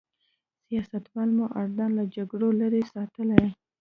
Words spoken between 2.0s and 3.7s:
جګړو لرې ساتلی.